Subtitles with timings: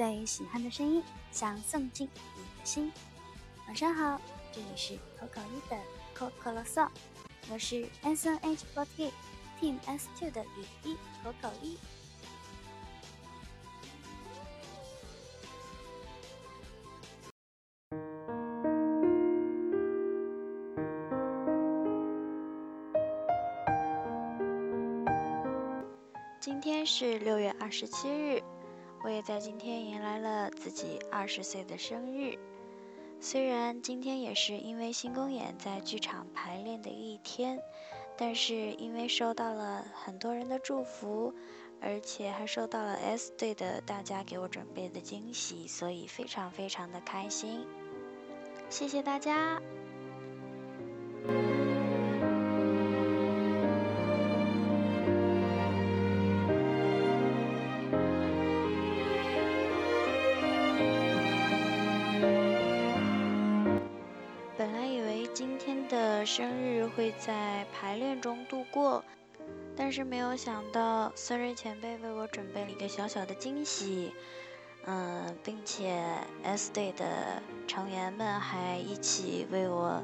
[0.00, 2.90] 最喜欢的声音，想送进你的心。
[3.66, 4.18] 晚上好，
[4.50, 5.76] 这里是口口一的
[6.16, 6.88] Coco Song，
[7.50, 9.10] 我是 S N H forty
[9.60, 11.76] Team S two 的雨一口口一。
[26.40, 28.42] 今天是六月二十七日。
[29.02, 32.38] 我也在今天迎来了自己二十岁的生日。
[33.18, 37.60] 虽然今天也是因为新公演在剧场排练的一天，
[38.16, 41.34] 但是因为收到了很多人的祝福，
[41.80, 47.66] 而且还收到了 S 队的大家给我准备的惊喜，所以非常非常的开心。
[48.68, 49.60] 谢谢大家。
[66.32, 69.04] 生日会在排练中度过，
[69.76, 74.12] 但是没有想到孙瑞前辈为我准备了一个小小的惊喜，
[74.84, 76.00] 嗯，并且
[76.44, 80.00] S 队的成员们还一起为我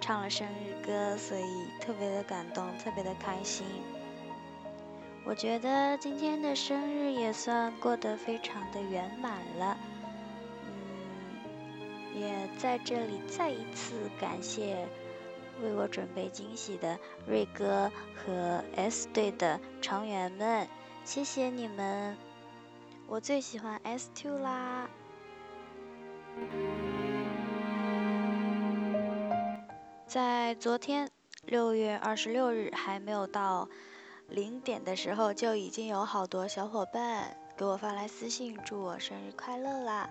[0.00, 1.44] 唱了生日歌，所以
[1.78, 3.66] 特别的感动，特别的开心。
[5.26, 9.76] 我觉得今天的生日也算过得非常的圆满了，
[10.64, 14.88] 嗯，也在这里再一次感谢。
[15.62, 20.66] 为我准备惊喜的瑞哥和 S 队的成员们，
[21.04, 22.16] 谢谢你们！
[23.06, 24.88] 我最喜欢 S Two 啦。
[30.06, 31.10] 在昨天
[31.44, 33.68] 六月二十六日还没有到
[34.28, 40.08] 零点的时候，就已经有好多小伙伴给我发来私信，祝我生日快乐啦！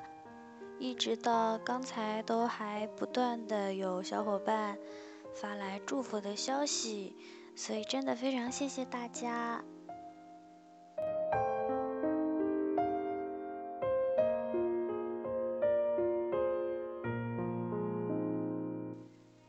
[0.79, 4.77] 一直到刚才都还不断的有小伙伴。
[5.33, 7.15] 发来祝福的消息，
[7.55, 9.63] 所以真的非常谢谢大家。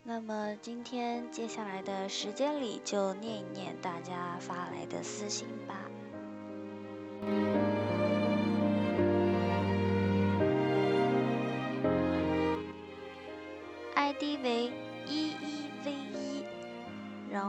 [0.03, 5.89] 那么今天接下来的时间里，就念一念大家发来的私信吧。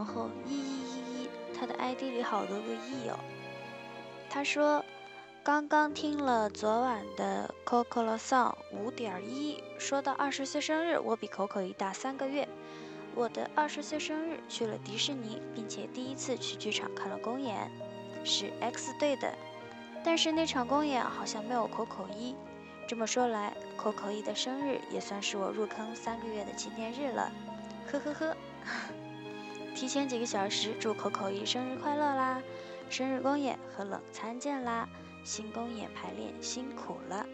[0.10, 3.18] 后一一一一，他的 ID 里好多个一哦。
[4.30, 4.84] 他说，
[5.44, 12.48] 刚刚听了昨晚的 Coco 的 song 五点一，说到二十岁生日，我比 Coco 一大三个月。
[13.16, 17.70] 我的二十岁生日去了迪士尼，并且第一次去剧场看了公演，
[18.24, 19.34] 是 X 队的。
[20.04, 22.36] 但是那场公演好像没有 Coco 一。
[22.88, 27.32] 这么说来，Coco 一的生日也算是我入坑三个月的纪念日了。
[27.92, 28.36] 呵呵呵。
[29.80, 32.44] 提前几个小时祝口口一生日快乐啦！
[32.90, 34.86] 生日公演和冷餐见啦！
[35.24, 37.26] 新公演排练辛苦了，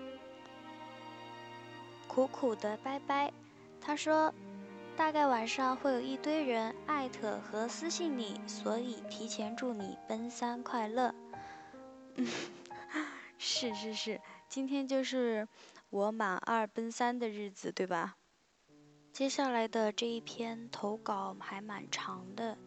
[2.07, 3.33] 苦苦的拜拜。
[3.81, 4.31] 他说，
[4.95, 11.15] 大概晚上会有一堆人艾特和私信你，所以提前祝你奔三快乐。
[12.13, 12.27] 嗯，
[13.39, 15.47] 是是是，今天就是
[15.89, 18.17] 我满二奔三的日子，对吧？
[19.15, 22.57] 接下来的这一篇投稿还蛮长的，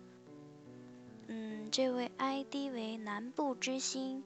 [1.26, 4.25] 嗯，这位 ID 为南部之星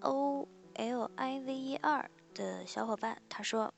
[0.00, 3.72] O L I V E 二的小伙伴，他说：“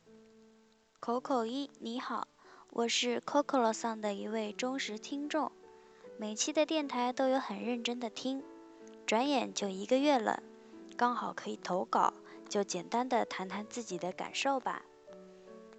[1.00, 2.28] 口口一你好，
[2.70, 5.53] 我是 Coco 桑的一位忠实听众，
[6.16, 8.43] 每期的电台都有很认真的听，
[9.04, 10.43] 转眼就一个月了，
[10.97, 12.14] 刚好可以投稿，
[12.48, 14.81] 就简单的谈谈自己的感受吧。”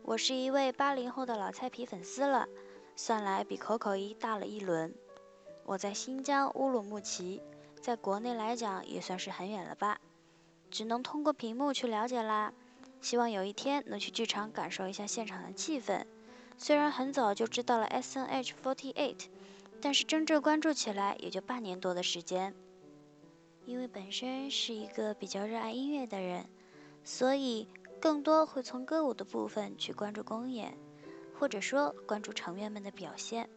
[0.07, 2.47] 我是一位八零后的老菜皮粉丝了，
[2.95, 4.95] 算来比口口一大了一轮。
[5.65, 7.41] 我在新疆乌鲁木齐，
[7.81, 9.99] 在国内来讲也算是很远了吧，
[10.71, 12.53] 只能通过屏幕去了解啦。
[13.01, 16.05] 希望有一天能去剧场感受一下现场的气氛。
[16.57, 19.25] 虽然很早就知道了 S N H forty eight，
[19.81, 22.55] 但是真正关注起来也就半年多的时间。
[23.65, 26.45] 因为本身是一个比较热爱音乐的人，
[27.03, 27.67] 所以。
[27.99, 30.77] 更多会从歌舞的部分去关注公演，
[31.37, 33.49] 或者说关注成员们的表现。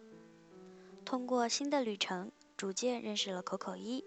[1.04, 4.04] 通过新的旅程，逐渐认识了口口一，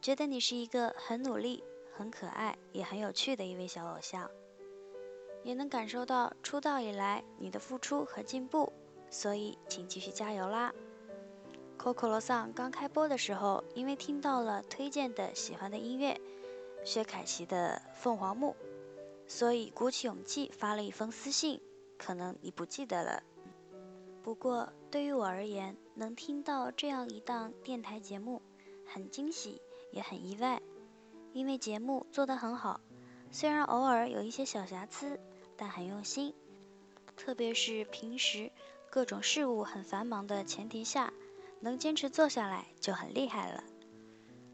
[0.00, 1.64] 觉得你是一个很努力、
[1.96, 4.30] 很可爱也很有趣的一位小偶像，
[5.42, 8.72] 也能感受到出道以来你的付出和进步，
[9.10, 10.72] 所以请继续加油啦
[11.78, 16.20] ！Coco 罗桑刚开播的时候，因为听到了推荐的喜欢的音乐。
[16.84, 18.54] 薛凯琪的《凤凰木》，
[19.26, 21.60] 所以鼓起勇气发了一封私信。
[21.96, 23.22] 可能你不记得了。
[24.22, 28.42] 不过对于我而言，能听到这样一档电台节目，
[28.84, 29.62] 很惊喜，
[29.92, 30.60] 也很意外，
[31.32, 32.80] 因为节目做得很好，
[33.30, 35.20] 虽然偶尔有一些小瑕疵，
[35.56, 36.34] 但很用心。
[37.16, 38.50] 特别是平时
[38.90, 41.12] 各种事务很繁忙的前提下，
[41.60, 43.62] 能坚持做下来就很厉害了。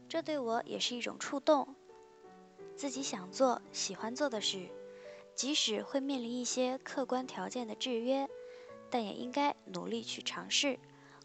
[0.07, 1.75] 这对我也是一种触动。
[2.81, 4.67] 自己想做、喜欢做的事，
[5.35, 8.27] 即使会面临一些客观条件的制约，
[8.89, 10.79] 但也应该努力去尝试。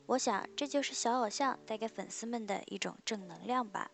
[0.05, 3.91] 我想，这就是小偶像带给粉丝们的一种正能量吧。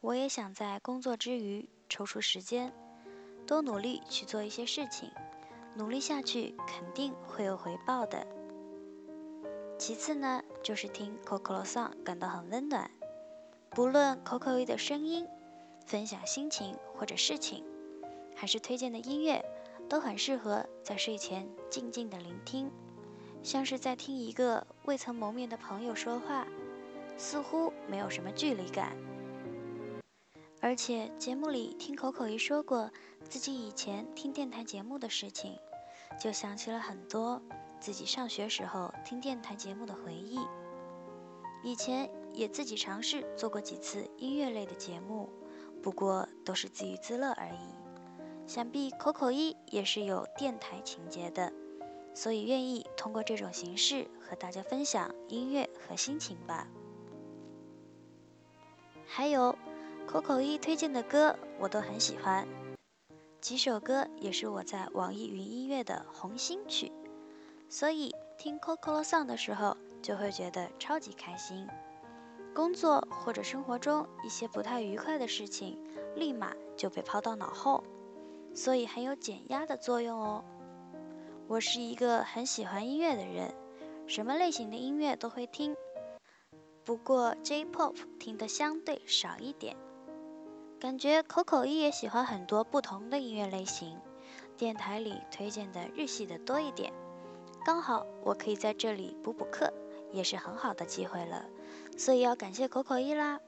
[0.00, 2.74] 我也想在工作之余抽出时间，
[3.46, 5.12] 多努力去做一些事情，
[5.76, 8.26] 努力下去肯定会有回报的。
[9.78, 12.90] 其次呢，就是听 Coco Song 感到很温暖。
[13.70, 15.24] 不论 Coco 一的声音、
[15.86, 17.64] 分享心情或者事情，
[18.34, 19.44] 还是推荐的音乐，
[19.88, 22.70] 都很适合在睡前静静的聆听，
[23.42, 26.46] 像是在听一个未曾谋面的朋友说话，
[27.16, 28.96] 似乎没有什么距离感。
[30.60, 32.90] 而且节目里听口口一说过
[33.28, 35.58] 自己以前听电台节目的事情，
[36.18, 37.42] 就想起了很多
[37.78, 40.38] 自己上学时候听电台节目的回忆。
[41.62, 42.10] 以前。
[42.34, 45.30] 也自己尝试做过几次音乐类的节目，
[45.84, 48.46] 不过都是自娱自乐而已。
[48.46, 51.52] 想必口口一也是有电台情节的，
[52.14, 56.66] 所以愿意通过这种形式和大家分享音乐和心情吧。
[59.06, 59.54] 还有
[60.06, 62.48] 口口一推荐的歌，我都很喜欢，
[63.42, 66.90] 几首歌也是我在网易云音乐的红心曲，
[67.68, 71.68] 所以听 Coco Song 的时候就会觉得超级开心。
[72.54, 75.76] 工作或者生活中一些不太愉快的事情，
[76.14, 77.82] 立马就被抛到脑后，
[78.54, 80.44] 所以很有减压的作用哦。
[81.48, 83.52] 我是一个很喜欢音乐的人，
[84.06, 85.74] 什么类型的音乐都会听，
[86.84, 89.76] 不过 J-pop 听的相对少一点。
[90.78, 93.98] 感觉口口一也喜欢很多不同的音乐类型，
[94.56, 96.92] 电台里推荐的日系的多一点，
[97.64, 99.72] 刚好我可以在这里补补课，
[100.12, 101.44] 也是很好的机会了。
[101.96, 103.40] 所以要感谢口口一啦。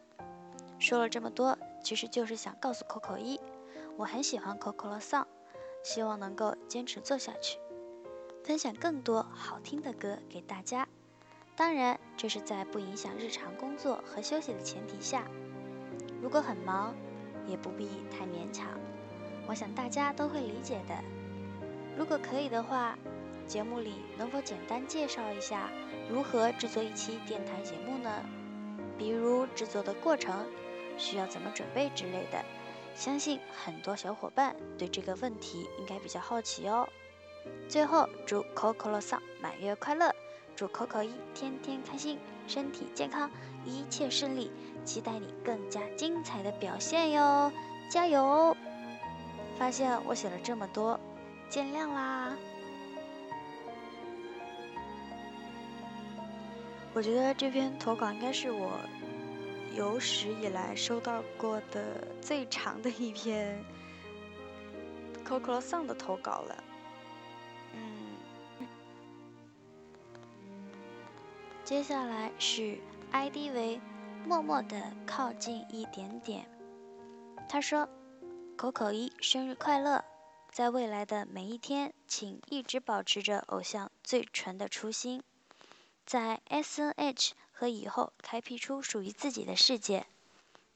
[0.78, 3.40] 说了这么多，其实就是想告诉口口一，
[3.96, 5.26] 我很喜欢 Coco 的 song，
[5.82, 7.58] 希望能够坚持做下去，
[8.44, 10.86] 分享更多好听的歌给大家。
[11.56, 15.24] 当然，这是在不影响日常工作和休息的前提下。
[16.20, 16.94] 如果很忙，
[17.46, 18.68] 也不必太勉强，
[19.48, 20.94] 我想大家都会理解的。
[21.96, 22.98] 如果可以的话，
[23.46, 25.70] 节目里能否简单介绍一下
[26.10, 28.10] 如何制作一期电台节目呢？
[28.98, 30.46] 比如制作的过程，
[30.96, 32.44] 需要怎么准备之类的，
[32.94, 36.88] 相信很多小伙伴对这个问题应该比较好奇哦。
[37.68, 40.14] 最后，祝 Coco 罗桑满月快乐，
[40.56, 43.30] 祝 Coco 一天天开心，身体健康，
[43.64, 44.50] 一切顺利，
[44.84, 47.52] 期待你更加精彩的表现哟，
[47.90, 48.56] 加油！
[49.58, 50.98] 发现我写了这么多，
[51.48, 52.32] 见谅啦。
[56.96, 58.72] 我觉得这篇投稿应该是我
[59.74, 63.62] 有史以来收到过的 最长的一篇
[65.22, 66.64] Coco Song 的投稿了。
[67.74, 68.16] 嗯，
[71.64, 72.78] 接下来是
[73.12, 73.78] ID 为
[74.26, 76.48] 默默的靠近一点点。
[77.46, 77.86] 他说
[78.56, 80.02] ：“Coco 一生日快乐，
[80.50, 85.22] 在未来的每一天，请一直保持着偶像最纯的初心。”
[86.06, 90.06] 在 S N H 和以后开辟出属于自己的世界，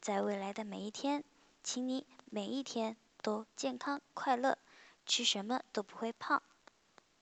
[0.00, 1.22] 在未来的每一天，
[1.62, 4.58] 请你每一天都健康快乐，
[5.06, 6.42] 吃什么都不会胖，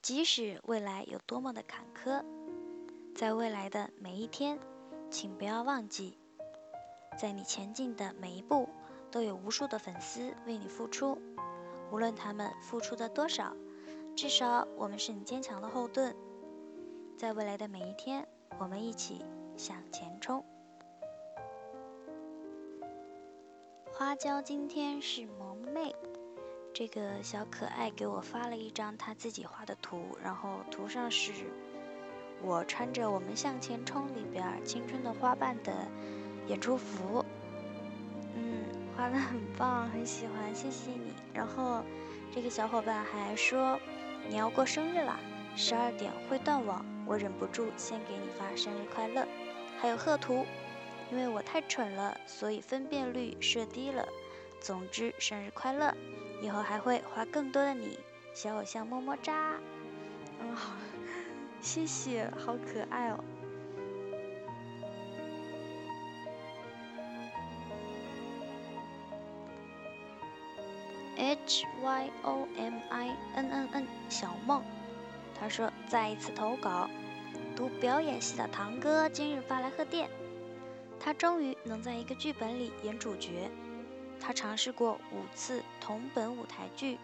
[0.00, 2.24] 即使未来有多么的坎坷，
[3.14, 4.58] 在未来的每一天，
[5.10, 6.16] 请不要忘记，
[7.20, 8.70] 在你前进的每一步，
[9.10, 11.20] 都有无数的粉丝为你付出，
[11.92, 13.54] 无论他们付出的多少，
[14.16, 16.16] 至少我们是你坚强的后盾。
[17.18, 18.24] 在未来的每一天，
[18.60, 19.24] 我们一起
[19.56, 20.44] 向前冲。
[23.92, 25.92] 花椒今天是萌妹，
[26.72, 31.32] 这个小可爱给我发了一张他自己画的图，然后图上是
[32.40, 35.72] 我穿着《我们向前冲》里边青春的花瓣的
[36.46, 37.24] 演出服。
[38.36, 38.62] 嗯，
[38.96, 41.12] 画的很棒，很喜欢，谢谢你。
[41.34, 41.82] 然后
[42.32, 43.76] 这个小伙伴还说
[44.28, 45.18] 你要过生日啦，
[45.56, 46.86] 十二点会断网。
[47.08, 49.26] 我忍不住先给你发生日快乐，
[49.80, 50.44] 还有贺图，
[51.10, 54.06] 因为我太蠢了，所以分辨率设低了，
[54.60, 55.96] 总之，生日快乐！
[56.42, 57.98] 以后还会画更多的你，
[58.34, 59.58] 小偶像么么哒。
[60.38, 60.76] 嗯，好，
[61.62, 63.24] 谢谢，好可爱哦。
[71.16, 74.62] H Y O M I N N N 小梦，
[75.38, 76.90] 他说再一次投稿，
[77.54, 80.10] 读表演系的堂哥今日发来贺电，
[80.98, 83.50] 他终于能在一个剧本里演主角。
[84.20, 86.98] 他尝试过五次同本舞台剧，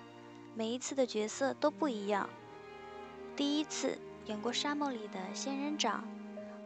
[0.55, 2.29] 每一次的角色都不一样。
[3.37, 6.05] 第一次演过沙漠里的仙人掌，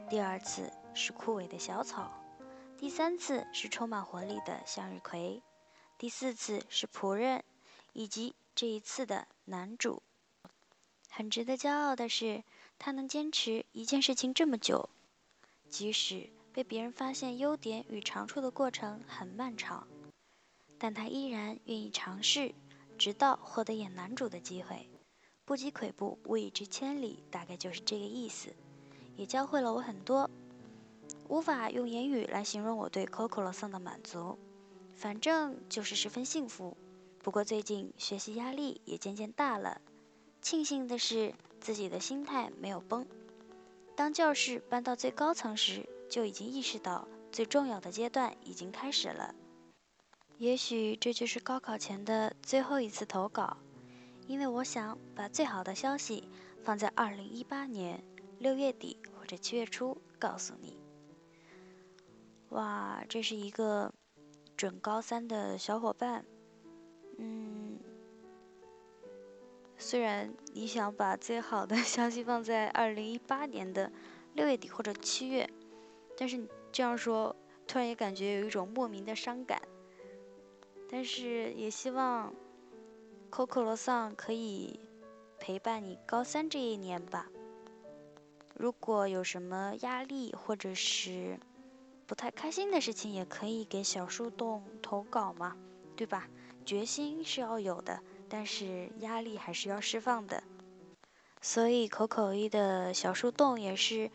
[0.09, 2.11] 第二次是枯萎的小草，
[2.79, 5.43] 第三次是充满活力的向日葵。
[5.99, 7.45] 第四次是仆人，
[7.93, 10.03] 以及这一次的男主。
[11.09, 12.45] 很值得骄傲的是，
[12.79, 14.89] 他能坚持一件事情这么久，
[15.69, 19.89] 即使被别人发现优点与长处的过程很漫长，
[20.79, 22.55] 但他依然愿意尝试，
[22.97, 24.89] 直到获得演男主的机会。
[25.45, 28.55] 不积跬步，无以至千里，大概就是这个意思。
[29.17, 30.31] 也教会了我很多，
[31.29, 34.39] 无法用言语来形容我对 Coco 罗桑的满足。
[34.95, 36.77] 反正就是十分幸福，
[37.23, 39.81] 不过最近学习压力也渐渐大了。
[40.41, 43.07] 庆幸的是，自己的心态没有崩。
[43.97, 49.35] 当教室搬到最高层时，就已经意识到最重要的阶段已经开始了。
[50.39, 53.57] 也许这就是高考前的最后一次投稿，
[54.27, 56.29] 因为我想把最好的消息
[56.63, 58.03] 放在二零一八年
[58.39, 60.79] 六月底或者七月初告诉你。
[62.51, 63.93] 哇，这是一个。
[64.57, 66.25] 准高三的小伙伴，
[67.17, 67.68] 嗯，
[69.79, 73.91] 虽然你想把最好的 消息放在二零一八年的
[74.35, 75.49] 六月底或者七月，
[76.17, 77.35] 但是你这样说，
[77.67, 79.63] 突然也感觉有一种莫名的伤感。
[80.91, 82.35] 但是也希望
[83.31, 84.81] Coco 罗桑可以
[85.39, 87.29] 陪伴你高三这一年吧。
[88.55, 91.39] 如果有什么压力或者是。
[92.07, 95.55] 不太开心的事情也可以给小树洞投稿嘛，
[95.95, 96.27] 对吧？
[96.65, 100.43] 决心是要有的，但是压力还是要释放的。
[101.41, 104.11] 所以口口一的小树洞也是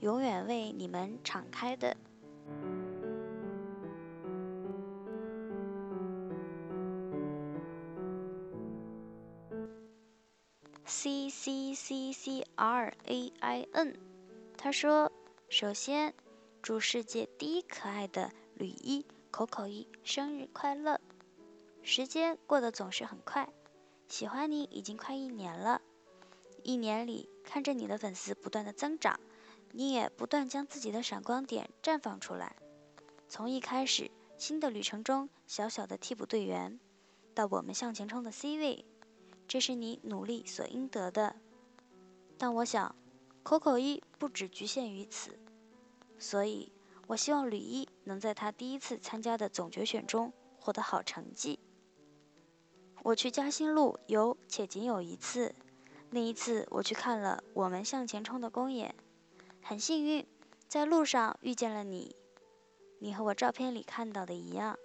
[0.00, 1.96] 永远为你们敞开的。
[10.84, 13.96] C C C C R A I N，
[14.56, 15.10] 他说
[15.48, 16.14] ：“首先。”
[16.62, 21.00] 祝世界第一可爱的吕一口口一生日快乐！
[21.82, 23.48] 时间过得总是很快，
[24.08, 25.80] 喜欢你已经快一年了。
[26.62, 29.18] 一年里，看着你的粉丝不断的增长，
[29.72, 32.54] 你也不断将自己的闪光点绽放出来。
[33.28, 36.78] 从一开始新的旅程中小小的替补队员，
[37.34, 38.84] 到我们向前冲的 C 位，
[39.48, 41.36] 这是你努力所应得的。
[42.36, 42.94] 但我想
[43.42, 45.38] ，，Coco 一不只局限于此。
[46.18, 46.70] 所以，
[47.06, 51.58] 我希望吕一能在他第一次参加的总决选中获得好成绩。
[53.02, 55.54] 我去嘉兴路有且仅有一次，
[56.10, 58.94] 那一次我去看了《我们向前冲》的公演，
[59.62, 60.26] 很幸运
[60.68, 62.14] 在路上遇见了你。
[62.98, 64.78] 你和我照片里看到的一样，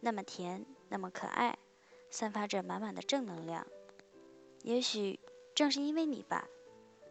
[0.00, 1.56] 那么甜，那么可爱，
[2.10, 3.66] 散发着满满的正能量。
[4.62, 5.18] 也许
[5.54, 6.46] 正是因为你吧，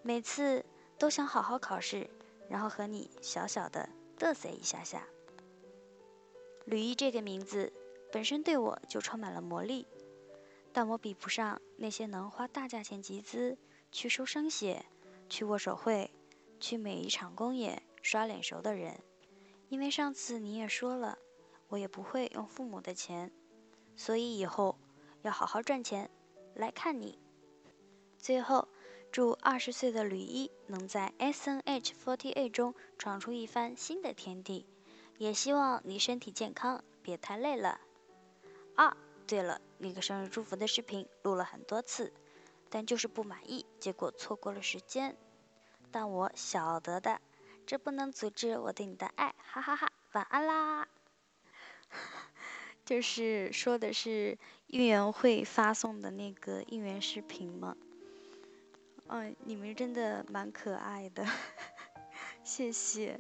[0.04, 0.64] 每次
[1.00, 2.10] 都想好好考试。
[2.48, 5.08] 然后和你小小的嘚瑟一下下。
[6.66, 7.74] 吕一这个名字
[8.12, 9.88] 本身对我就充满了魔力，
[10.75, 13.58] 但我比不上那些能花大价钱集资
[13.94, 14.86] 去收声血、
[15.29, 16.12] 去握手会、
[16.60, 19.00] 去每一场公演刷脸熟的人。
[19.70, 21.17] 因为上次你也说了，
[21.70, 23.32] 我也不会用父母的钱，
[23.96, 24.77] 所以以后
[25.22, 26.10] 要好好赚钱
[26.53, 27.17] 来看你。
[28.17, 28.67] 最后。
[29.12, 34.65] 祝二十岁的吕一能在 S N H forty eight 中闯出一番新的天地，
[35.17, 37.79] 也希望你身体健康，别太累了。
[38.75, 42.13] 啊，对了，那个生日祝福的视频录了很多次，
[42.70, 45.17] 但就是不满意，结果错过了时间。
[45.91, 47.22] 但我晓得的，
[47.65, 49.91] 这不能阻止我对你的爱，哈哈哈！
[50.13, 50.88] 晚安啦。
[52.86, 57.75] 就是说的是应援会发送的那个应援视频吗？
[59.08, 61.25] 嗯，你们真的蛮可爱的，
[62.44, 63.20] 谢谢。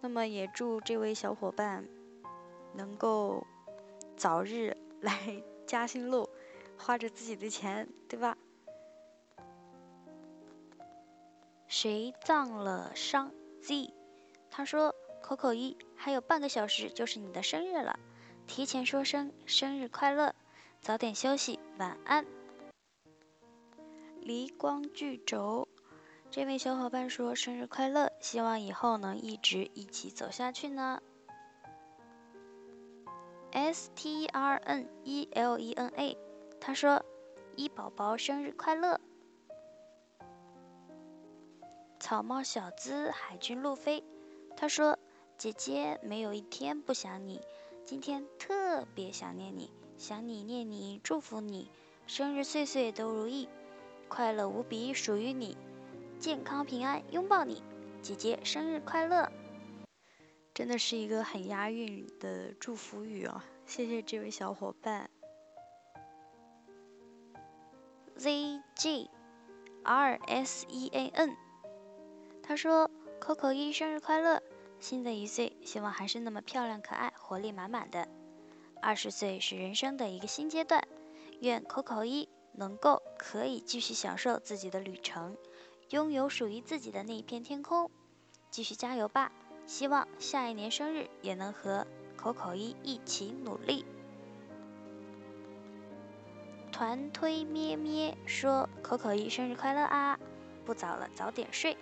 [0.00, 1.86] 那么也祝这位小伙伴
[2.74, 3.46] 能够
[4.16, 6.28] 早日来嘉兴路，
[6.76, 8.36] 花着自己的钱，对吧？
[11.66, 13.92] 谁葬了伤 Z？
[14.50, 17.98] 他说：“口口一，还有半个小时就是你的生日了，
[18.46, 20.34] 提前说声生日快乐，
[20.80, 22.24] 早点休息，晚安。
[24.20, 25.68] 离光聚轴，
[26.30, 31.02] 这位小伙伴说生日快乐，希望以后能一直一起走下去呢。
[33.52, 36.16] Stern Elena，
[36.60, 37.04] 他说
[37.56, 39.00] 一宝宝生日快乐。
[42.00, 44.04] 草帽小子海军路飞，
[44.56, 44.98] 他说
[45.36, 47.40] 姐姐没有一天不想你。
[47.84, 51.70] 今天特别想念你，想你念你祝福你，
[52.06, 53.48] 生日岁岁都如意，
[54.08, 55.56] 快乐无比属于你，
[56.18, 57.62] 健康平安拥抱你，
[58.02, 59.32] 姐姐生日快乐！
[60.58, 65.08] 真的是一个很押韵的祝福语哦，谢谢这位小伙伴。
[68.16, 69.08] Z G
[69.84, 71.36] R S E A N，
[72.42, 74.42] 他说：“Coco 一生日快乐。”
[74.80, 78.08] 新的一岁，希望还是那么漂亮可爱，活力满满的。
[78.82, 80.82] 二十岁是人生的一个新阶段，
[81.38, 85.36] 愿 Coco 一能够可以继续享受自己的旅程，
[85.90, 87.88] 拥有属于自己的那一片天空。
[88.50, 89.30] 继续加油吧！
[89.68, 91.86] 希望下一年生日也能和
[92.18, 93.84] Coco 一一起努力。
[96.72, 100.18] 团推咩咩说：“Coco 一生日快乐啊！
[100.64, 101.76] 不早了，早点睡。”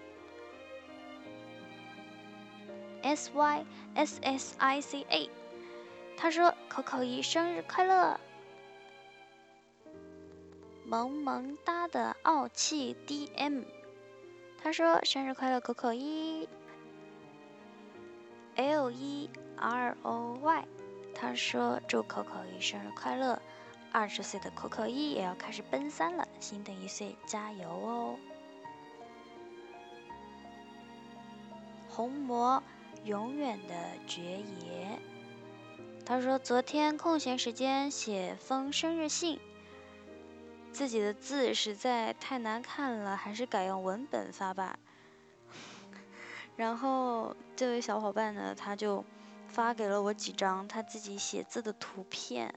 [3.03, 3.65] S Y
[3.95, 5.31] S S I C A，
[6.17, 8.19] 他说：“Coco 一生日快乐。”
[10.85, 13.63] 萌萌哒的傲气 D M，
[14.61, 16.49] 他说：“生日快乐，Coco 一。
[18.57, 20.65] ”L E R O Y，
[21.15, 23.41] 他说：“祝 Coco 一生日快乐，
[23.93, 28.17] 二十岁的 Coco 一也要开始奔三了，新的一岁加油哦。”
[31.89, 32.63] 红魔。
[33.05, 33.75] 永远的
[34.09, 34.99] 绝爷，
[36.05, 39.39] 他说昨天空闲时间写封生日信，
[40.73, 44.77] 自己的字实在太难看了，还是改用文本发吧。
[46.57, 49.05] 然后这位小伙伴呢，他就
[49.47, 52.55] 发给了我几张他自己写字的图片，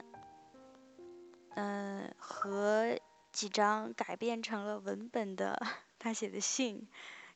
[1.56, 2.98] 嗯，和
[3.32, 5.62] 几张改变成了文本的
[6.00, 6.88] 他写的信，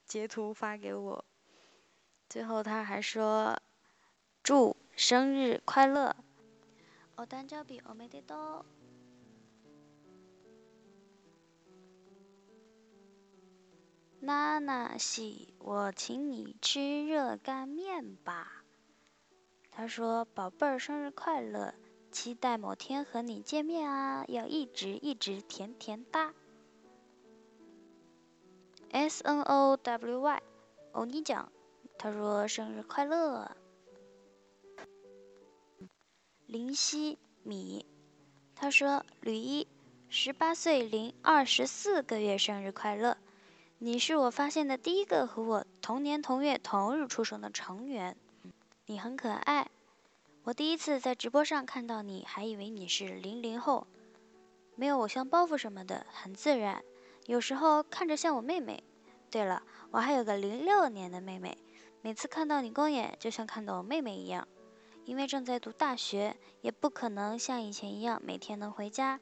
[0.05, 1.25] 截图发给我。
[2.29, 3.59] 最后他还说
[4.41, 6.15] ：“祝生日快乐！”
[7.15, 8.65] 哦，单交比我没得到。
[14.25, 18.63] 娜娜西，我请你吃热干面吧。
[19.69, 21.73] 他说：“宝贝儿，生日快乐！
[22.09, 26.33] 期待某天和你见面啊，要一直一直甜甜哒。
[28.91, 30.43] ”S N O W Y，
[30.93, 31.51] 欧尼酱。
[31.97, 33.51] 他说：“生日快乐，
[36.45, 37.85] 林夕米。”
[38.55, 39.67] 他说：“吕一，
[40.07, 43.17] 十八岁零二十四个月生日快乐！
[43.85, 48.15] 你是我发现的第一个和我同年同月同日出生的成员，
[48.85, 49.69] 你很可爱。
[50.45, 53.85] 我第一次在直播上看到你，还以为你是零零后，
[54.77, 56.81] 没有偶像包袱什么的，很自然。
[57.25, 58.81] 有时候看着像我妹妹。
[59.29, 61.57] 对了，我还有个零六年的妹妹。”
[62.01, 64.47] 每次看到你公演，就像看到我妹妹一样。
[65.03, 69.19] 因为正在读大学，也不可能像以前一样每天能回家，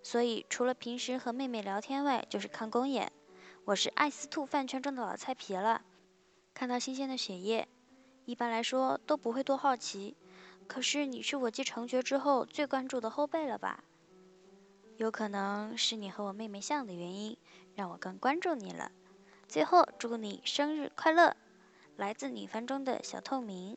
[0.00, 3.10] 所以除了平时和妹妹聊天外，就是看公演。
[3.66, 5.82] 我是爱斯兔饭圈中的老菜皮了，
[6.54, 7.66] 看到新鲜的血液，
[8.24, 10.16] 一般来说都不会多好奇。
[10.68, 13.82] 可是你是我继成爵之后最关注的后辈了吧？
[14.98, 17.36] 有可能是你和我妹妹像的原因，
[17.74, 18.92] 让我更关注你了。
[19.48, 21.36] 最后，祝你生日快乐！
[21.96, 23.76] 来自女番中的小透明，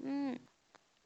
[0.00, 0.36] 嗯，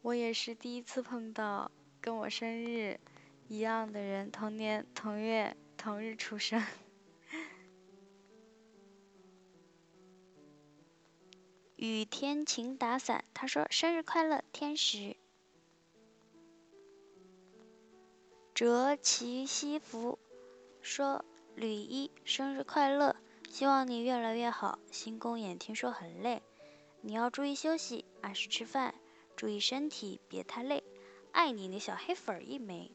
[0.01, 1.70] 我也是第一次碰到
[2.01, 2.99] 跟我生日
[3.47, 6.64] 一样的人，同年同月同日出生。
[11.76, 15.16] 雨天晴打伞，他说生日快乐，天使。
[18.54, 20.18] 折其西服
[20.80, 21.24] 说
[21.56, 23.16] 吕一生日快乐。
[23.50, 24.78] 希望你越来越好。
[24.90, 26.42] 新公演听说很累，
[27.00, 28.94] 你要注意休息，按时吃饭，
[29.37, 30.84] 注意身体，别太累。
[31.32, 32.92] 爱你的小黑粉一枚。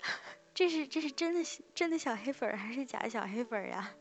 [0.54, 1.42] 这是这是真的
[1.74, 3.94] 真的小黑粉还是假小黑粉呀？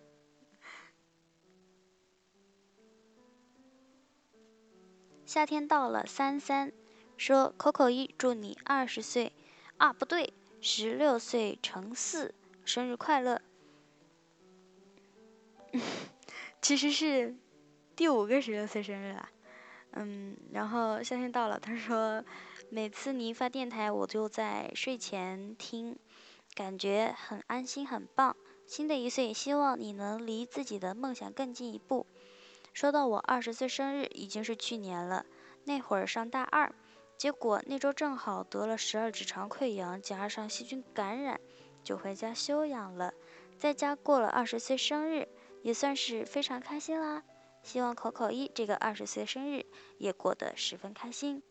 [5.35, 6.71] 夏天到了，三三
[7.17, 9.33] 说 Coco 一祝你二十岁
[9.75, 13.41] 啊，不对，十六岁乘四，生日快乐。
[16.61, 17.35] 其实是
[17.97, 19.27] 第五个十六岁生日了，
[19.91, 22.23] 嗯，然后夏天到了，他说
[22.69, 25.97] 每次你一发电台，我就在睡前听，
[26.53, 28.37] 感觉很安心，很棒。
[28.67, 32.07] 新的一岁，希望你能离自己的梦想更进一步。
[32.75, 35.25] 说到我二十岁生日，已经是去年了，
[35.63, 36.75] 那会儿上大二，
[37.17, 41.39] 结果那周正好得了十二指肠溃疡，加上细菌感染，
[41.85, 43.13] 就回家休养了。
[43.57, 45.29] 在家过了二十岁生日，
[45.61, 47.23] 也算是非常开心啦。
[47.63, 49.65] 希望口口一这个二十岁生日
[49.97, 51.41] 也过得十分开心。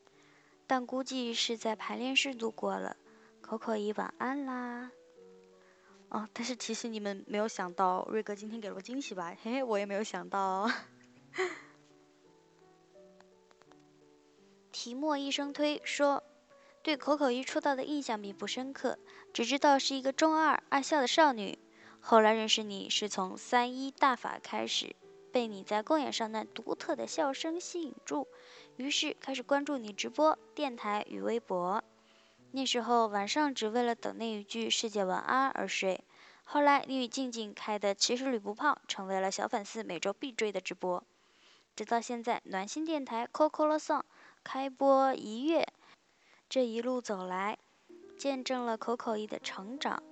[0.66, 2.98] 但估计是在排练室度过了。
[3.40, 4.90] 口口一晚安啦。
[6.10, 9.34] 哦，但是其实你们没有想到，瑞哥今天给了我惊喜吧？
[9.42, 10.70] 嘿嘿，我也没有想到。
[14.72, 16.22] 提莫一生推说，
[16.82, 18.98] 对口口一出道的印象并不深刻，
[19.32, 21.58] 只知道是一个中二爱笑的少女。
[22.00, 24.94] 后来认识你是从三一大法开始，
[25.32, 28.28] 被你在公演上那独特的笑声吸引住。
[28.76, 31.82] 于是开始关注你直播、电台与微博。
[32.50, 36.04] 那时候晚上只为了等那一句“世界晚安”而睡。
[36.44, 41.02] 后来你与静静开的“其实吕不胖”成为了小粉丝每周必追的直播。
[41.76, 44.04] 直到现在，暖心电台 Coco 了 Song
[44.44, 45.66] 开播一月，
[46.48, 47.58] 这一路走来，
[48.16, 50.02] 见证了口口一的成长。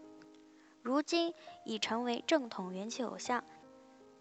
[0.83, 3.45] 如今已成为正统元气偶像。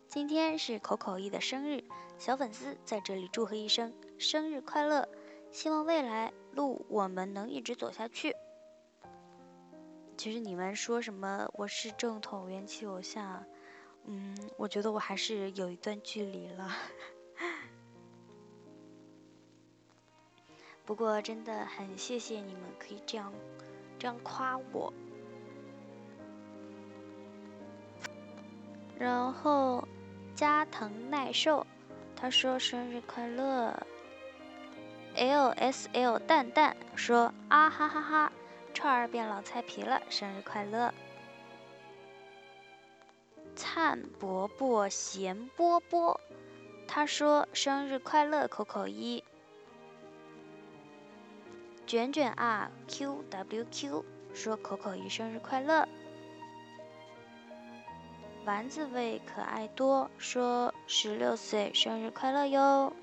[0.07, 1.83] 今天是口口一的生日，
[2.19, 5.09] 小粉丝在这里祝贺一声生日快乐！
[5.51, 8.35] 希望未来路我们能一直走下去。
[10.15, 13.43] 其实你们说什么我是正统元气偶像，
[14.05, 16.69] 嗯，我觉得我还是有一段距离了。
[20.91, 23.31] 不过真的很谢谢你们可以这样
[23.97, 24.91] 这样夸我，
[28.99, 29.87] 然后。
[30.35, 31.65] 加藤耐受，
[32.13, 33.87] 他说生日快乐。
[35.15, 38.31] L S L 蛋蛋说啊哈哈哈，
[38.73, 40.93] 串儿变老菜皮了，生日快乐。
[43.55, 46.19] 灿伯伯咸波波，
[46.85, 49.23] 他说生日快乐，口口一。
[51.91, 55.85] 卷卷啊 Q W Q 说口口一生日快乐。
[58.45, 62.93] 丸子味可爱多说十六岁生日快乐哟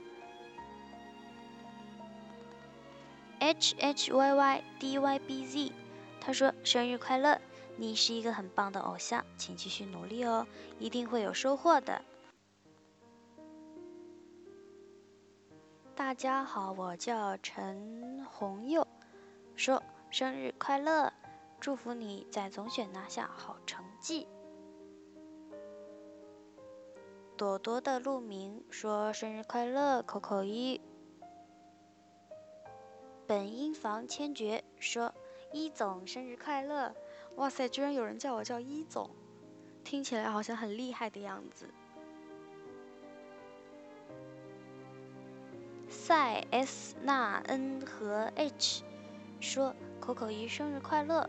[3.41, 5.73] ！H H Y Y D Y B Z，
[6.19, 7.39] 他说生日快乐，
[7.77, 10.47] 你是一个很棒的偶像，请继续努力哦，
[10.79, 12.01] 一定会有收获的。
[15.99, 18.87] 大家好，我叫陈红佑，
[19.57, 21.13] 说生日快乐，
[21.59, 24.29] 祝福你在总选拿下好成绩。
[27.37, 30.81] 朵朵的鹿鸣说：“生日快乐，扣扣一。”
[33.27, 35.13] 本音房千珏说
[35.53, 36.95] ：“一总生日快乐！”
[37.35, 39.11] 哇塞，居然有人叫我叫一总，
[39.83, 41.69] 听起来好像很厉害的样子。
[46.09, 48.83] 塞 S 纳 N 和 H
[49.41, 51.29] 说：“口口一生日快乐。”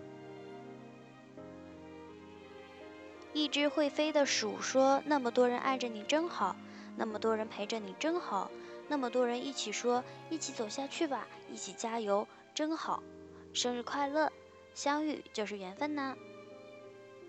[3.35, 6.55] 一只会飞的鼠说：“那么多人爱着你真好，
[6.95, 8.49] 那么多人陪着你真好，
[8.87, 13.03] 那么多人一起说一起走下去吧，一起加油真好，
[13.51, 14.31] 生日快乐！
[14.73, 16.15] 相遇就是缘分呐，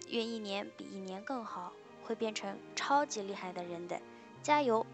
[0.06, 1.72] 愿一年比一年更好，
[2.04, 4.00] 会变成超级厉害的人的，
[4.40, 4.86] 加油！”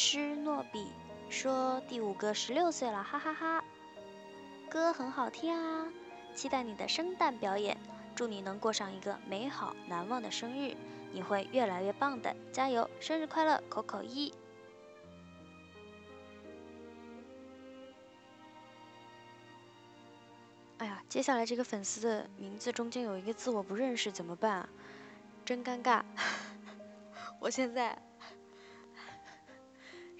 [0.00, 0.86] 施诺比
[1.28, 3.64] 说：“第五个十六岁了，哈哈哈，
[4.70, 5.88] 歌很好听啊。”
[6.36, 7.76] 期待你的圣诞表演，
[8.14, 10.76] 祝你能过上一个美好难忘的生日，
[11.10, 12.88] 你会越来越棒的，加油！
[13.00, 14.32] 生日快乐，口口一。
[20.78, 24.68] 哎呀，接下来这个粉丝的名字中间有一个字我不认识，怎么办啊？
[25.44, 26.04] 真尴尬！
[27.40, 28.00] 我现在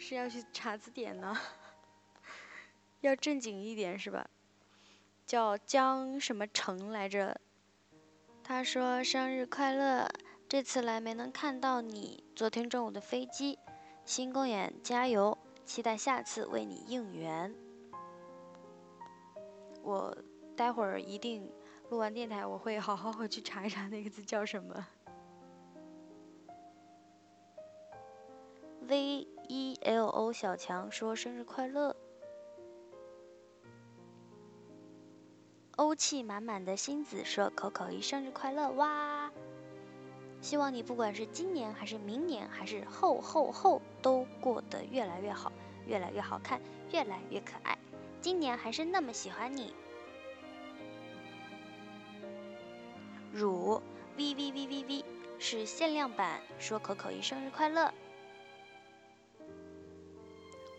[0.08, 1.36] 是要去查字典呢，
[3.02, 4.26] 要正经一点是吧？
[5.26, 7.38] 叫江什么城来着？
[8.42, 10.08] 他说生日快乐，
[10.48, 12.24] 这次来没能看到你。
[12.34, 13.58] 昨天中午的飞机，
[14.06, 17.54] 新公演加油，期待下次为你应援。
[19.82, 20.16] 我
[20.56, 21.52] 待会儿一定
[21.90, 24.86] 录完电台，我会好好回去查一查那个字叫什么。
[28.80, 31.96] V E L O 小强说生日快乐。
[35.76, 39.32] 欧气满满的星子说：“口口一生日快乐哇！
[40.42, 45.50] 希望你不管是今年还是明年还是后后后都过得越来越好，
[45.86, 46.60] 越来越好看，
[46.92, 47.78] 越来越可爱。
[48.20, 49.72] 今年还是那么喜欢你。
[53.32, 53.80] 乳
[54.16, 55.04] v v v v v
[55.38, 57.94] 是限量版，说口口一生日快乐。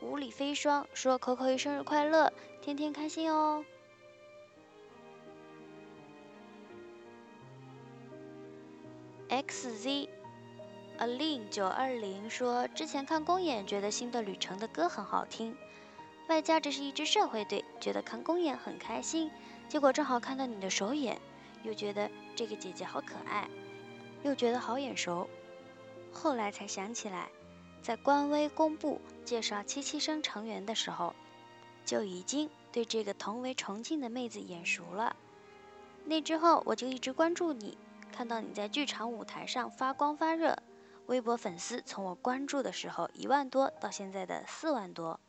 [0.01, 2.31] 五里飞霜说口口一生日快乐，
[2.61, 3.65] 天天开心哦。
[9.29, 10.07] xz
[10.97, 15.55] alin 九二零说之前看公演觉得新的旅程的歌很好听，
[16.29, 19.29] 外加这是一支社会队，觉得看公演很开心，
[19.67, 21.19] 结果正好看到你的首演。
[21.63, 23.49] 又觉得这个姐姐好可爱，
[24.23, 25.29] 又觉得好眼熟，
[26.13, 27.27] 后来才想起来，
[27.81, 31.15] 在官微公布介绍七七生成员的时候，
[31.85, 35.15] 就已经对这个同为重庆的妹子眼熟了。
[36.05, 37.77] 那之后我就一直关注你，
[38.11, 40.57] 看到你在剧场舞台上发光发热，
[41.07, 45.19] 微博粉丝从我关注的时候一万多到现在的四万多，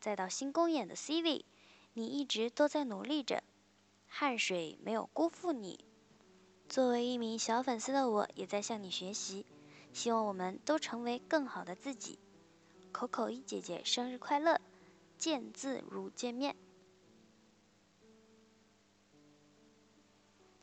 [0.00, 1.44] 再到新公演的 CV，
[1.92, 3.42] 你一直都在努力着。
[4.06, 5.84] 汗水没有辜负你。
[6.68, 9.46] 作为一名小粉丝的我，也在向你学习。
[9.92, 12.18] 希望我们都成为更好的自己。
[12.92, 14.60] 口口一姐姐生日快乐！
[15.16, 16.56] 见字如见面。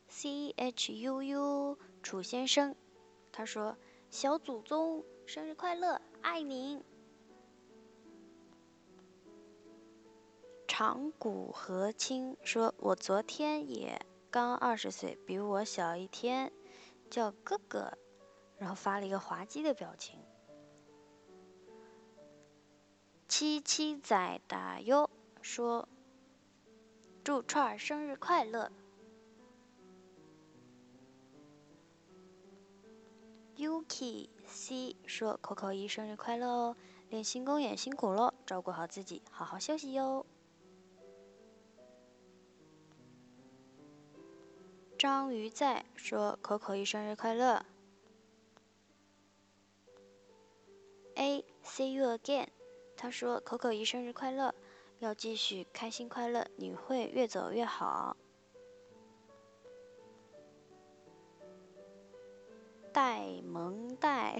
[0.07, 2.75] C H U U 楚先生，
[3.31, 3.77] 他说
[4.11, 6.83] ：“小祖宗生日快乐，爱您。”
[10.67, 16.51] 长谷和清说：“我昨天也刚二十岁，比我小一天，
[17.09, 17.97] 叫哥哥。”
[18.59, 20.19] 然后发了一个滑稽的表情。
[23.27, 25.09] 七七仔打哟
[25.41, 25.87] 说
[27.23, 28.71] ：“祝串儿生日快乐。
[33.55, 36.75] ”Yuki C 说：“口口一生日快乐哦，
[37.09, 40.25] 练新公演辛苦喽，照顾好自己，好好休息哟。”
[44.97, 47.65] 章鱼在说：“口口一生日快乐。
[51.19, 52.47] ”A see you again，
[52.95, 54.55] 他说：“口口一生日快乐，
[54.99, 58.15] 要继续开心快乐，你会越走越好。”
[62.93, 64.39] 戴萌戴，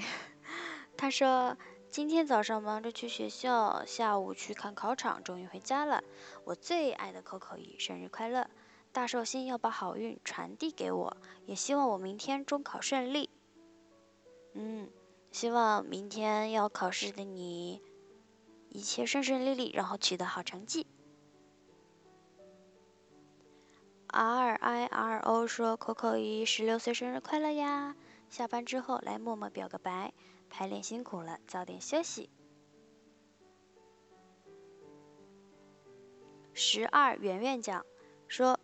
[0.96, 1.58] 他说
[1.92, 6.02] ：“今天早上忙着去学校，下午去看考场，终于回家了。
[6.46, 8.50] 我最爱的口口一生日快乐。”
[8.94, 13.30] 大寿星要把好运传递给我，也希望我明天中考顺利。
[14.54, 14.90] 嗯，
[15.32, 17.82] 希望明天要考试的你
[18.70, 20.88] 一切顺顺利利，然后取得好成绩。
[24.08, 27.96] R I R O 说：“口口一十六岁生日快乐呀！
[28.30, 30.14] 下班之后来默默表个白，
[30.50, 32.30] 排练辛苦了，早点休息。”
[36.54, 37.86] 十二圆圆讲
[38.28, 38.60] 说。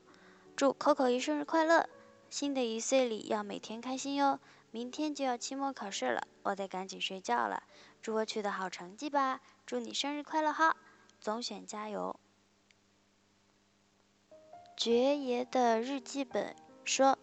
[0.58, 1.90] 祝 Coco 一生日快乐！
[2.30, 4.40] 新的一岁里要每天开心哟。
[4.76, 7.64] 明天就要期末考试了，我得赶紧睡觉了。
[8.02, 9.40] 祝我取得好成绩吧！
[9.66, 10.76] 祝你生日快乐哈！
[11.22, 12.20] 总选加油。
[14.76, 17.18] 爵爷的日记本说：“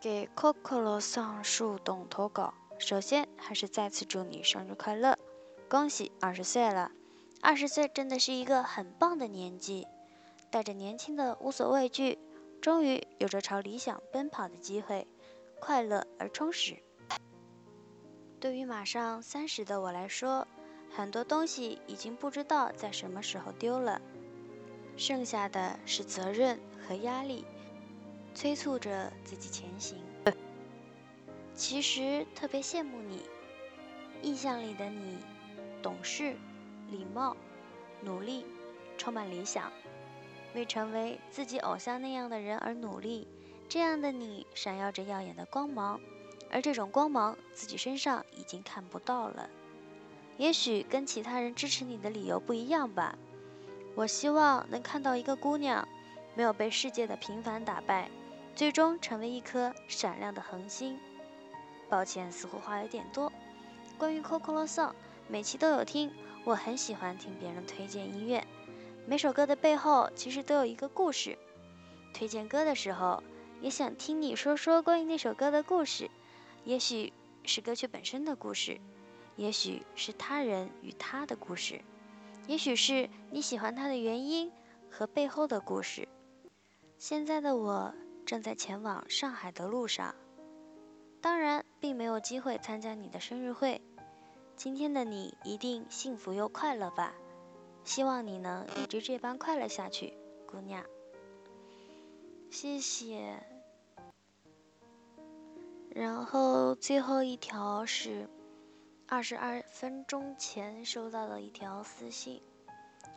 [0.00, 2.54] 给 Coco 上树洞投稿。
[2.78, 5.18] 首先还是再次祝你生日快乐，
[5.68, 6.92] 恭喜二十岁了。
[7.40, 9.88] 二十岁真的是一个很棒的年纪，
[10.52, 12.20] 带着年轻的无所畏惧。”
[12.62, 15.06] 终于有着朝理想奔跑的机会，
[15.60, 16.76] 快乐而充实。
[18.38, 20.46] 对于马上三十的我来说，
[20.90, 24.00] 很多东西已经不知道在什么时候丢了，
[24.96, 27.44] 剩下的是责任和压力，
[28.34, 29.98] 催促着自己前行。
[31.54, 33.22] 其实特别羡慕你，
[34.22, 35.16] 印象里的你，
[35.82, 36.36] 懂事、
[36.90, 37.34] 礼貌、
[38.02, 38.44] 努力，
[38.98, 39.72] 充满理想。
[40.54, 43.26] 为成为自己偶像那样的人而努力，
[43.68, 46.00] 这样的你闪耀着耀眼的光芒，
[46.50, 49.50] 而这种光芒自己身上已经看不到了。
[50.36, 53.16] 也许跟其他人支持你的理由不一样吧。
[53.94, 55.88] 我希望能看到一个姑娘，
[56.34, 58.10] 没有被世界的平凡打败，
[58.54, 60.98] 最终成为一颗闪亮的恒星。
[61.88, 63.32] 抱歉，似乎话有点多。
[63.96, 64.92] 关于 Coco Song，
[65.26, 66.12] 每期都有听，
[66.44, 68.46] 我很喜欢听别人推荐音乐。
[69.06, 71.38] 每首歌的背后其实都有一个故事。
[72.12, 73.22] 推荐歌的时候，
[73.60, 76.10] 也想听你说说关于那首歌的故事。
[76.64, 77.12] 也许
[77.44, 78.80] 是歌曲本身的故事，
[79.36, 81.80] 也许是他人与他的故事，
[82.46, 84.50] 也许是你喜欢他的原因
[84.90, 86.08] 和背后的故事。
[86.98, 90.14] 现在的我正在前往上海的路上，
[91.20, 93.80] 当然并没有机会参加你的生日会。
[94.56, 97.14] 今天的你一定幸福又快乐吧？
[97.84, 100.14] 希望你能一直这般快乐下去，
[100.46, 100.84] 姑娘。
[102.50, 103.42] 谢谢。
[105.90, 108.28] 然后最后一条是
[109.06, 112.42] 二十二分钟前收到的一条私信，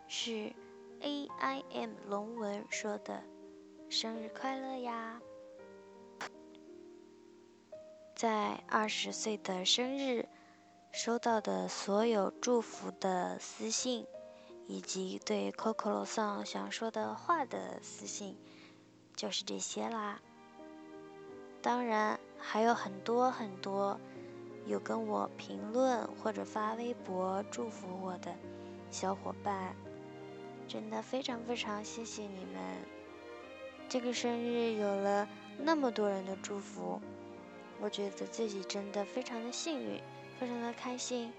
[0.08, 0.54] 是
[1.02, 3.24] A I M 龙文说的
[3.90, 5.22] ：“生日快乐呀！”
[8.16, 10.28] 在二十岁的生日
[10.92, 14.06] 收到的所有祝福的私信，
[14.68, 18.38] 以及对 Coco 罗桑想说的话的私信，
[19.20, 20.22] 就是这些啦。
[21.62, 22.18] 当然。
[22.42, 24.00] 还有很多很多
[24.66, 28.34] 有跟我评论或者发微博祝福我的
[28.90, 29.76] 小伙伴，
[30.70, 32.64] 真的非常非常谢谢你们！
[33.90, 35.28] 这个生日有了
[35.58, 37.02] 那么多人的祝福，
[37.82, 40.02] 我觉得自己真的非常的幸运，
[40.40, 41.34] 非常的开心，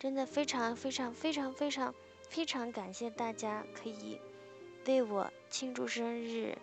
[0.00, 1.94] 真的非常非常非常非常
[2.28, 4.20] 非常感谢大家可以
[4.86, 6.56] 为我庆祝生日，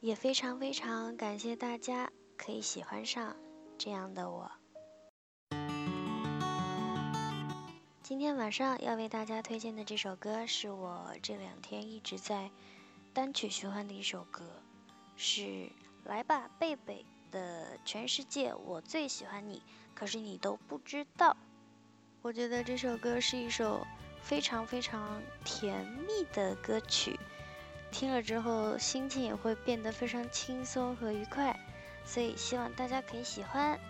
[0.00, 2.10] 也非常非常感谢大家。
[2.36, 3.34] 可以喜欢上
[3.78, 4.52] 这样的我。
[8.02, 12.50] 今天晚上要为大家推荐的这首歌，是我这两天一直在
[13.14, 14.44] 单曲循环的一首歌，
[15.16, 15.42] 是
[16.04, 19.58] 《来吧，贝贝》的《全世界我最喜欢你》，
[19.94, 21.34] 可是你都不知道。
[22.20, 23.86] 我觉得这首歌是一首
[24.20, 27.18] 非常非常甜蜜的歌曲，
[27.98, 31.58] 听了之后心情也会变得非常轻松和愉快。
[32.04, 33.80] 所以希望大家可以喜欢。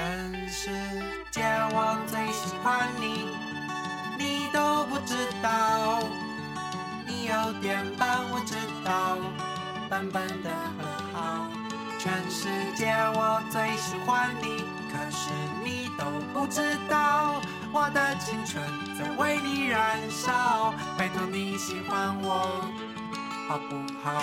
[0.00, 0.70] 全世
[1.30, 1.42] 界
[1.74, 3.28] 我最喜欢你，
[4.18, 6.02] 你都不知道。
[7.06, 9.18] 你有点笨，我知道，
[9.90, 10.48] 笨笨的
[10.78, 11.46] 很好。
[11.98, 15.28] 全世界我最喜欢你，可是
[15.62, 17.38] 你都不知道，
[17.70, 18.64] 我的青春
[18.98, 20.72] 在为你燃烧。
[20.96, 22.64] 拜托你喜欢我，
[23.46, 24.18] 好不好？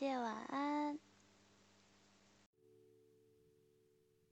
[0.00, 0.69] 世界晚安。